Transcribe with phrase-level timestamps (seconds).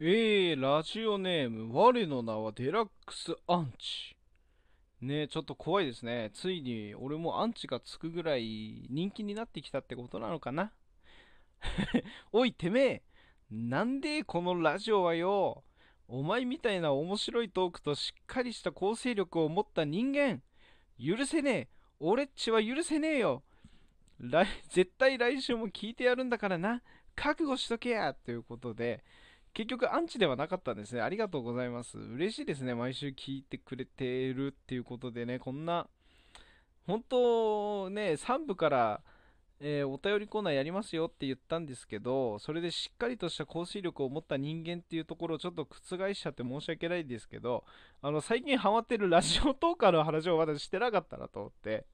[0.00, 4.16] えー、ラジオネーム、我の名はデラックスアンチ。
[5.00, 6.30] ね、ちょっと怖いですね。
[6.34, 10.70] ついに俺もアンチがつくぐらい人気になってきたってことなのかな？
[12.30, 13.02] おい、てめえ
[13.50, 15.64] なんでこのラジオはよ、
[16.06, 20.40] お前みたいな面白いトークとしっかりした構成力を持った人間、
[21.04, 21.68] 許せねえ。
[21.98, 23.42] 俺っちは許せねえよ。
[24.20, 26.82] 来絶対来週も聞いてやるんだからな。
[27.16, 29.02] 覚悟しとけやということで、
[29.58, 31.00] 結局アンチではなかったんですね。
[31.00, 31.98] ありがとうございます。
[31.98, 32.76] 嬉しいですね。
[32.76, 35.88] 毎週聞いてくれてるっていうことでね、こんな、
[36.86, 39.00] 本当ね、3部から、
[39.58, 47.64] えー、お便りコーナーやりますよって言ったんですけど、それでしっかりとした行進力を持った人間っていうところをちょっと覆しちゃって申し訳ないんですけど、
[48.00, 51.84] あの、最近ハマってるラジオトーカーの話をまだしてなかったなと思って、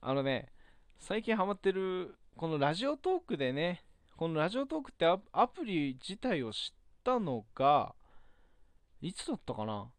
[0.00, 0.52] あのね、
[1.00, 3.82] 最近ハマってる、このラジオトークでね、
[4.16, 7.94] このラジオトークってアプリ自体を知ったのが、
[9.02, 9.90] いつだったかな？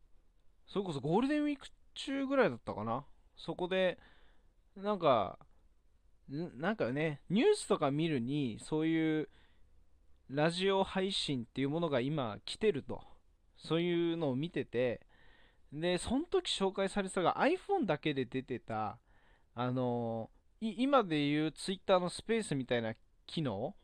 [0.65, 3.05] それこそゴールデンウィーク中ぐらいだったかな？
[3.35, 3.99] そこで、
[4.75, 5.37] なんか、
[6.29, 9.29] なんかね、ニュースとか見るに、そういう
[10.29, 13.01] ラジオ配信っていうものが今来てると。
[13.59, 15.01] そういうのを見てて、
[15.71, 18.99] で、その時紹介されてたが iPhone だけで出てた、
[19.53, 22.93] あのー、今でいう Twitter のスペースみたいな
[23.25, 23.75] 機能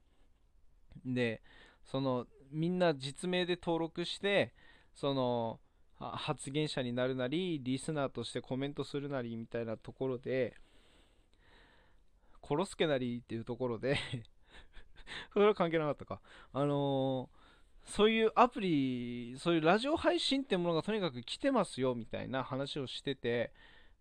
[1.06, 1.42] で、
[1.84, 4.54] その、みんな実名で登録して、
[4.94, 5.60] その、
[6.00, 10.56] 発言者になるなり、リスナーとしてコメントするなりみたいなところで、
[12.46, 13.98] 殺すけなりっていうところで
[15.32, 16.22] それは関係なかったか。
[16.52, 23.54] あのー、そういうアプリ、そういうラジオ配信ってものがとにかく来てますよみたいな話をしてて、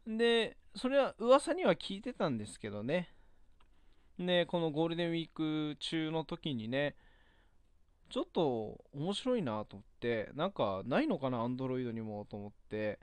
[0.06, 3.14] で、それは噂には聞いてたんですけどね。
[4.26, 6.96] で、このゴールデンウィーク中の時にね、
[8.10, 12.98] ちょっと面白いなと思って、なんかないのかな、Android にもと思って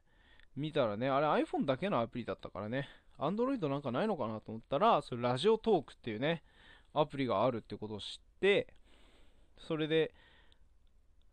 [0.55, 2.87] 見たらね、あれ iPhone だけのアプリだったからね、
[3.17, 6.43] Android なんかないのかなと思ったら、それラジオトークっていうね、
[6.93, 8.73] アプリがあるってことを知って、
[9.57, 10.13] それで、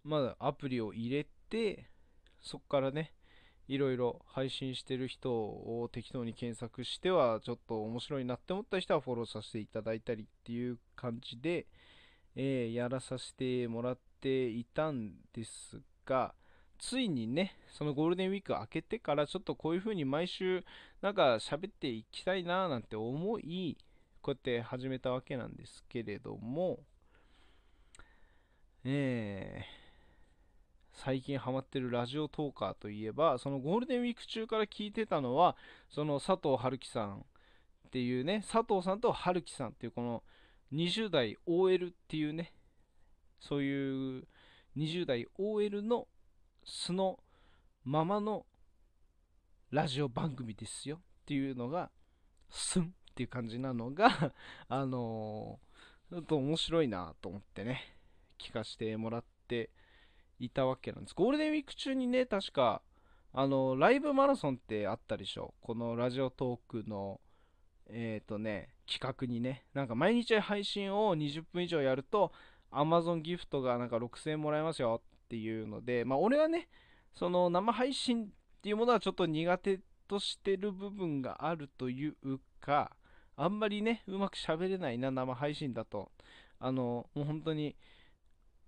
[0.05, 1.89] まだアプリを入れて、
[2.41, 3.13] そこからね、
[3.69, 11.67] いろいろ配信してる人を適当に検索してはちょっと面白いなって思った人はフォローさせていただいたりっていう感じで、
[12.37, 16.35] えー、やらさせてもらっていたんですが
[16.79, 20.65] ついにねそのゴールデンウィーク明けてからちょっとこういう風に毎週
[21.03, 23.77] なんか喋っていきたいななんて思い
[24.23, 26.79] こうやって始めたわけなんですけれども
[28.85, 29.86] えー
[30.97, 35.55] 最近ハマってるラジオトーカーといえば、そのゴールデンウィーク中から聞いてたのは、
[35.91, 40.23] その佐藤春樹さんっていうね、佐藤さんと春樹さんっていうこの
[40.73, 42.55] 20代 OL っていうね、
[43.41, 44.25] そういう
[44.77, 46.09] 20代 OL の
[46.65, 47.21] 素の
[47.85, 48.47] ままの
[49.71, 51.91] ラジオ番組ですよっていうのが、
[52.49, 54.33] スンっていう感じなのが
[54.69, 57.97] あのー、ちょっと面白いなと思ってね、
[58.39, 59.71] 聞かせてもらって、
[60.39, 61.15] いたわけなんです。
[61.15, 62.83] ゴールデンウィーク中にね、確か、
[63.33, 65.55] あの、ライブマラソンってあったでしょ。
[65.61, 67.21] このラジオトークの、
[67.89, 72.33] えっ、ー、とね、企画にね、なんか毎日配信を20分以上やると、
[72.71, 76.69] Amazon ギフトがなんか6000円もらえますよっていうので、まあ俺はね、
[77.15, 78.29] その生配信っ
[78.63, 82.15] ていうものはちょっと苦手としてる部分があるという
[82.61, 82.91] か、
[83.37, 86.11] あんまりね、うまく喋れないな、生配信だと。
[86.59, 87.77] あの、もう本当に、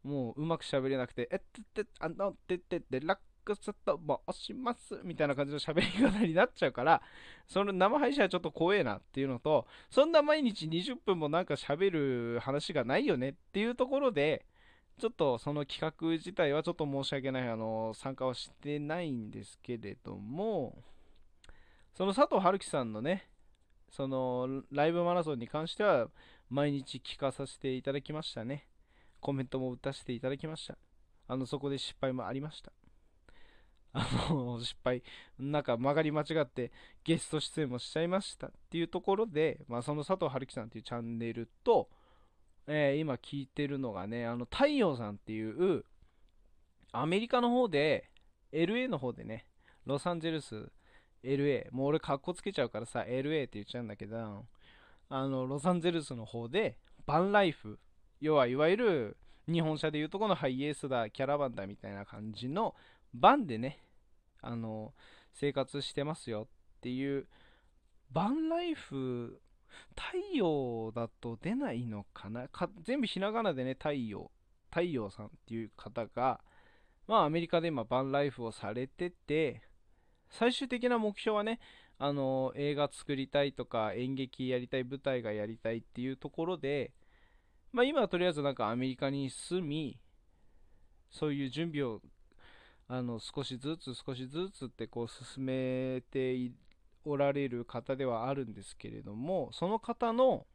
[0.02, 4.00] もううまく喋れなくて、えってって、あの、てってって、ラックスと
[4.32, 7.02] 申します、みたいな感じの喋り方になっちゃうから、
[7.46, 14.44] その生配信はちょっと怖えなっていうのと、そんな毎日20分もなんか喋る話がないよねっていうところで、
[14.98, 20.82] ちょっとその企画自体はちょっと申し訳ない、あの、参加はしてないんですけれども、
[21.94, 23.28] その佐藤春樹さんのね、
[23.90, 26.08] そのライブマラソンに関しては
[26.50, 28.67] 毎日聞かさせていただきましたね。
[29.20, 30.76] コメントも打たせていただきました。
[31.26, 32.72] あの、そこで失敗もありました。
[33.92, 35.02] あの、失敗、
[35.38, 36.72] なんか曲がり間違って
[37.04, 41.88] ゲスト出演もしちゃいましたっていうところで、まあ、その佐藤春樹さんっていうチャンネルと、
[42.66, 45.84] えー、今聞いてるのがね、あの、太陽さんっていう、
[46.92, 48.10] アメリカの方で、
[48.52, 49.46] LA の方でね、
[49.84, 50.70] ロサンゼルス、
[51.22, 54.46] LA、もう俺かっこつけちゃうからさ、LA って言っちゃうんだけど、
[55.08, 57.78] あの、ロサンゼルスの方で、バンライフ
[58.20, 59.16] 要はいわゆる
[59.46, 62.74] 日本車でいうとこのハイエースだ、キャラバンだみたいな感じの
[63.14, 63.82] バンでね、
[64.42, 64.92] あの、
[65.32, 66.48] 生活してますよ
[66.78, 67.26] っていう、
[68.10, 69.40] バンライフ、
[69.94, 72.48] 太陽だと出ないのかな？
[72.82, 74.30] 全部ひらがなでね、太陽
[74.70, 76.40] 太陽さんっていう方が、
[77.06, 79.62] まあ、アメリカで今、バンライフをされてて、
[80.30, 81.58] 最終的な目標はね、
[81.98, 86.92] あの映画作りたいとか演劇やりたい舞台がやりたいっていうところで、
[87.72, 89.98] まあ、今はとりあえずなんかアメリカに住み
[91.10, 92.00] そういう準備を
[92.88, 96.52] あの少しずつ少しずつってこう進めて
[97.04, 100.46] おられる方ではあるんですけれどもその方の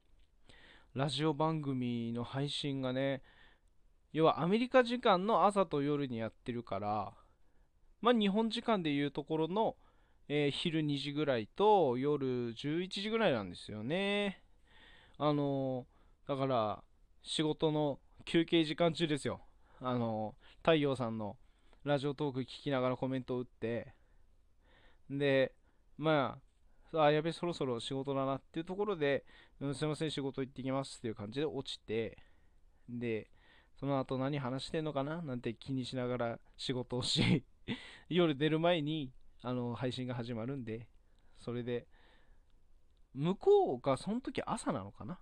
[0.95, 3.21] ラジオ番組の配信がね
[4.11, 7.13] 要はアメリカ時間の朝と夜にやってるから
[8.01, 9.75] まあ日本時間でいうところの
[10.29, 14.41] えー、昼2時ぐらいと夜11時ぐらいなんですよね。
[15.17, 15.85] あの、
[16.27, 16.83] だから
[17.23, 19.41] 仕事の休憩時間中ですよ。
[19.81, 21.37] あの、太陽さんの
[21.83, 23.93] ラジオトーク聞きながらコメントを打って、
[25.09, 25.53] で、
[25.97, 26.37] ま
[26.93, 29.25] あ、あ、やべ、そろそろ仕事だなっていうところで、
[29.59, 32.17] うん、すいません、仕事行ってきますっていう感じで落ちて、
[32.87, 33.29] で、
[33.79, 35.21] その後何話してんのかな？
[35.21, 37.43] なんて気にしながら仕事をし
[38.07, 39.11] 夜出る前に
[39.41, 40.87] あの配信が始まるんで、
[41.39, 41.87] それで、
[43.13, 45.19] 向こうがその時朝なのかな？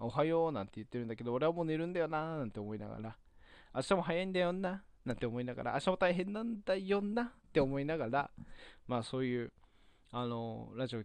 [0.00, 3.16] おはようなんて言ってるんだけど、俺はもう寝るんだよななんて思いながら、
[3.74, 8.30] 明日も早いんだよななんて思いながら、明日も大変なんだよなって思いながら、
[8.86, 9.52] まあそういう、
[10.10, 11.02] あの、ラジオ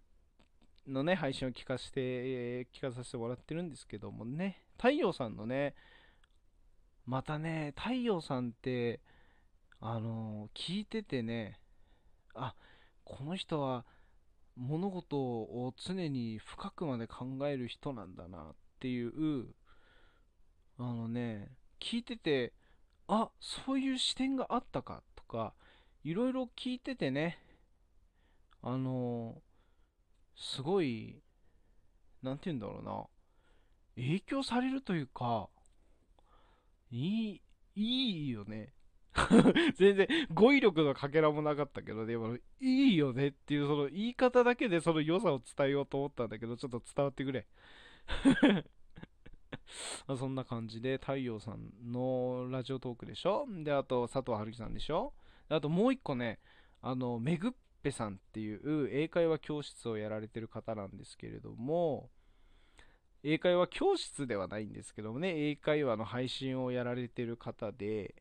[0.87, 5.75] のね、配信を聞かせて、聞かさせてもらってるんですけどもね、太陽さんのね、
[7.05, 9.01] またね、太陽さんって、
[9.79, 11.59] あの、聞いててね、
[12.33, 12.55] あ
[13.03, 13.85] この人は
[14.55, 19.47] 物事を常に深くまで考える人なんだなっていう
[20.77, 21.49] あのね
[21.79, 22.53] 聞いてて
[23.07, 25.53] あそういう視点があったかとか
[26.03, 27.39] いろいろ聞いててね
[28.61, 29.41] あの
[30.35, 31.21] すごい
[32.21, 33.05] 何て言うんだろうな
[33.95, 35.49] 影響されるというか
[36.91, 37.41] いい
[37.75, 38.73] いいよね
[39.77, 47.47] 全然語彙力のかけらもなかったけど、でもいいよねっていうその言い方だけでその良さを伝えようと思ったんだけど、ちょっと伝わってくれ。
[50.17, 53.47] そんな感じで、太陽さんのラジオトークでしょ？
[53.63, 55.13] で、あと佐藤春樹さんでしょ？
[55.49, 56.39] あともう一個ね、
[56.81, 57.51] あの、めぐっ
[57.83, 62.09] ぺさんっていう英会話教室をやられてる方なんですけれども、
[63.23, 68.15] 英会話教室ではないんですけどもね、英会話の配信をやられてる方で、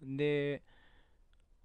[0.00, 0.62] で、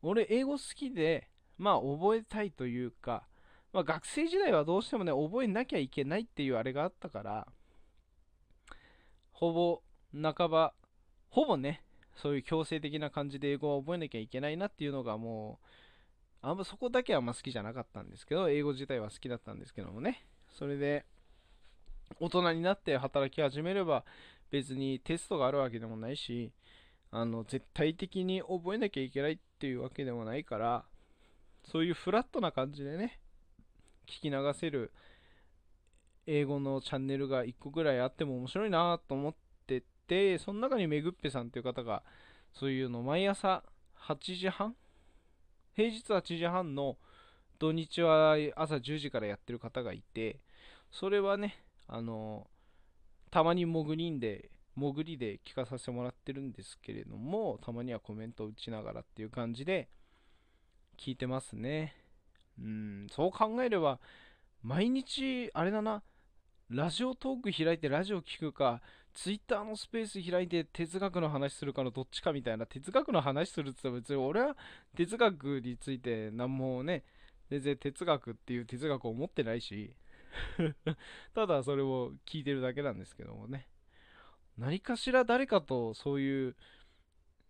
[0.02, 1.30] 俺、英語好きで、
[1.60, 3.28] まあ、覚えたいというか、
[3.74, 7.48] まあ、学生時代はどうしてもね、覚えなきゃいけないっていうあれがあったから、
[9.32, 9.82] ほぼ、
[10.14, 10.74] 半ば、
[11.30, 11.84] ほぼね、
[12.16, 15.68] そういう強制的な感じで英語は覚えなきゃいけないなっていうのがもう、
[16.42, 20.26] あんまそこだけはあんま好きじゃなかったんですけど、英語自体は好きだったんですけどもね。
[20.50, 21.06] それで、
[22.20, 24.04] 大人になって働き始めれば、
[24.50, 26.52] 別にテストがあるわけでもないし、
[27.14, 30.86] あの絶対的に覚えなきゃいけないっていうわけでもないから
[31.70, 33.20] そういうフラットな感じでね
[34.08, 34.92] 聞き流せる
[36.28, 39.36] 英語のチャンネルが1個ぐらいあっても面白いなと思っ
[39.68, 42.04] ててその中にめぐっぺさんっていう方が
[42.54, 43.64] そういうの毎朝
[44.08, 44.76] 8時半？
[45.74, 46.98] 平日8時半の
[47.60, 50.40] 土日は朝10時からやってる方がいて
[50.92, 52.48] それはねあの
[53.30, 59.90] たまに潜りんで潜りで聞かさせてもらってるんですけれども、たまにはコメントを打ちながらっていう感じで
[60.98, 61.96] 聞いてますね。
[62.60, 64.00] うん、そう考えれば、
[64.64, 66.04] 毎日、あれだな、
[66.70, 68.82] ラジオトーク開いてラジオ聞くか、
[69.14, 74.56] ツイッターのスペース開いて哲学の話するかのどっちかみたいな、哲学の話するって言ったら別に俺は
[74.96, 77.04] 哲学について何もね、
[77.50, 79.94] 全然哲学っていう哲学を持ってないし、
[81.36, 83.68] ただそれを聞いてるだけなんですけどもね。
[84.58, 86.56] 何かしら誰かとそういう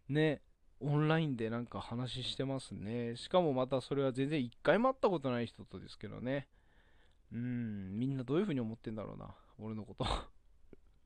[0.07, 0.41] ね
[0.81, 3.15] オンラインでなんか話してますね。
[3.15, 6.47] しかもまたそれは全然一回も会ったことない人とですけどね。
[7.31, 9.35] うんみんなどういう風に思ってんだろうな。
[9.59, 10.05] 俺のこと。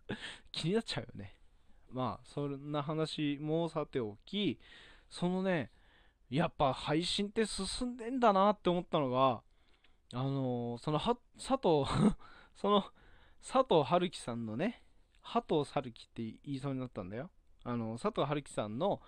[0.51, 1.35] 気になっちゃうよね。
[1.91, 4.59] まあそんな話もさておき
[5.09, 5.71] そのね
[6.29, 9.43] やっぱ配信って進んでんだなって思ったのが
[10.13, 11.85] あのー、そのは佐藤
[12.55, 12.83] その
[13.41, 14.81] 佐藤春樹さんのね
[15.25, 17.31] 波藤春樹って言いそうになったんだよ。
[17.63, 19.01] あの、佐藤春樹さんの、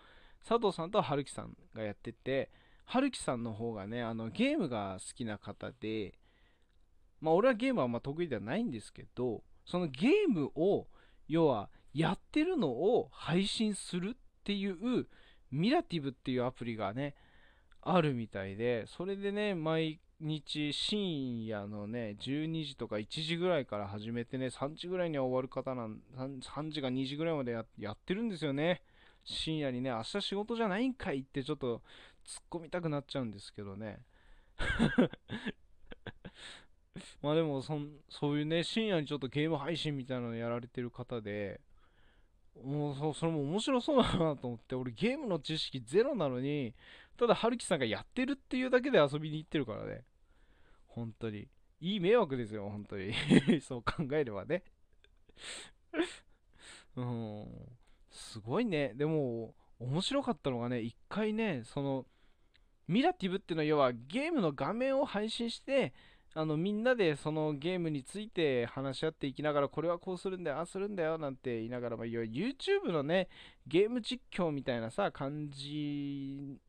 [0.45, 2.51] 佐藤さんと春樹さんがやってて、
[2.85, 6.17] 春樹さんの方がね、あの、ゲームが好きな方で、
[7.19, 10.87] まあ、俺はゲームはま得意ではないんですけど、そのゲームを、
[11.27, 15.07] 要は、やってるのを配信するっていう、
[15.51, 17.15] ミラティブっていうアプリがね、
[17.81, 28.81] あるみたいで、それでね、毎日深夜のね、12時とか1時ぐらいから始めてね、3時ぐらいには終わる方なん、3, 3時か2時ぐらいまでやってるんですよね。
[29.27, 31.81] 深夜にね、明日仕事じゃないんかいってちょっと
[32.25, 33.99] 突っ込みたくなっちゃうんですけどね。
[37.21, 37.77] まあでもそ、
[38.09, 41.59] そういうね、深夜にちょっとゲーム配信みたいなのやられてる方で、
[42.63, 46.73] もうそそれも面白そうだなと思って、俺ゲームの知識ゼロなのに、
[47.17, 50.05] ただ春樹さんがやってるっていうだけで遊びに行ってるからね。
[50.87, 51.49] 本当に。
[51.81, 53.13] いい迷惑ですよ、本当に。
[53.61, 54.63] そう考えればね。
[56.95, 57.77] うん。
[58.17, 58.93] すごいね。
[58.95, 62.05] でも、面白かったのがね、一回ね、その、
[62.87, 65.93] ミラティブっていうのは要はゲームの画面を配信して、
[66.33, 73.27] あのみんなでそのゲームについて話し合っていきながらこれはこうするんだよああするんだよなんて言いながら、まあ、YouTube のね
[73.65, 76.59] ゲーム実況みたいなさ感じ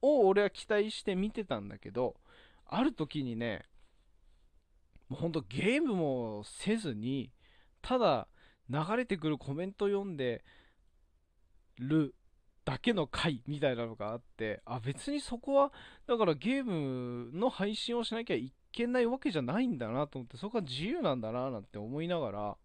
[0.00, 2.16] を俺は期待して見てたんだけど
[2.66, 3.66] ある時にね
[5.10, 7.30] もうほんとゲームもせずに
[7.82, 8.28] ただ
[8.70, 10.42] 流れてくるコメント読んで
[11.78, 12.14] る
[12.64, 15.72] だけの回みたいなのがあってあ別にそこは
[16.06, 22.56] だからゲームの配信をしなきゃいけないわけじゃないんだなと思ってそこは自由なんだななんて思いながら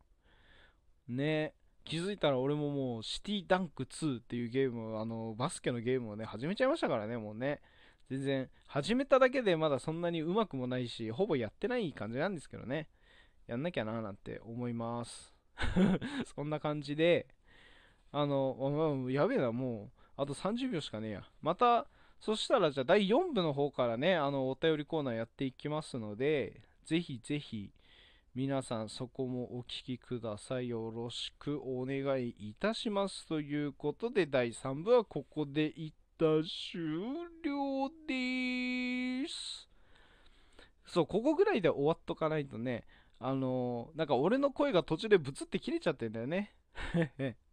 [1.07, 7.61] ね気づいたら俺ももうシティダンク2っていうゲームあのバスケのゲームをね始めちゃいましたからねもうね。
[8.09, 12.87] 全然始めただけでまだそんなにうまくもないしほぼやってない感じなんですけどね。
[13.47, 15.33] やんなきゃななんて思います。
[16.35, 17.27] そんな感じで
[18.11, 21.23] あの、やべえな、もう、あと30秒しかねえや。
[21.41, 21.87] また、
[22.19, 27.71] そしたら、じゃあ、第4部の方からね、あの、お便りコーナーやっていきますので、ぜひぜひ、
[28.33, 30.69] 皆さん、そこもお聞きください。
[30.69, 33.25] よろしくお願いいたします。
[33.27, 36.81] ということで、第3部はここで一旦終
[37.43, 39.67] 了です。
[40.85, 42.85] そう、ここぐらいで終わっとかないとね、
[43.19, 46.53] あのー、なんか俺の声が途中でブツって切れちゃってんだよね。